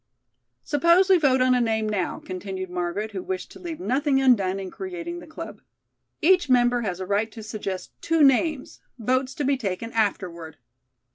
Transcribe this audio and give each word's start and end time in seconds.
"Suppose 0.63 1.11
we 1.11 1.19
vote 1.19 1.41
on 1.41 1.53
a 1.53 1.61
name 1.61 1.87
now," 1.87 2.17
continued 2.19 2.71
Margaret 2.71 3.11
who 3.11 3.21
wished 3.21 3.51
to 3.51 3.59
leave 3.59 3.79
nothing 3.79 4.19
undone 4.19 4.59
in 4.59 4.71
creating 4.71 5.19
the 5.19 5.27
club. 5.27 5.61
"Each 6.23 6.49
member 6.49 6.81
has 6.81 6.99
a 6.99 7.05
right 7.05 7.31
to 7.31 7.43
suggest 7.43 7.91
two 8.01 8.23
names, 8.23 8.81
votes 8.97 9.35
to 9.35 9.43
be 9.45 9.57
taken 9.57 9.91
afterward." 9.91 10.57